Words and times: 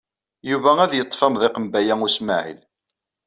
Yuba 0.49 0.71
ad 0.83 0.91
yeṭṭef 0.95 1.21
amḍiq 1.27 1.55
n 1.59 1.65
Baya 1.71 1.95
U 2.05 2.07
Smaɛil. 2.15 2.59